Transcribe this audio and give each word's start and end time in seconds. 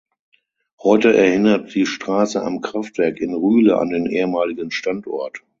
Heute 0.81 1.15
erinnert 1.15 1.75
die 1.75 1.85
Straße 1.85 2.41
„Am 2.41 2.61
Kraftwerk“ 2.61 3.19
in 3.19 3.35
Rühle 3.35 3.77
an 3.77 3.91
den 3.91 4.07
ehemaligen 4.07 4.71
Standort. 4.71 5.43